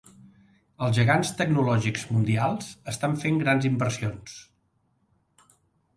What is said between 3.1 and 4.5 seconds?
fent grans inversions.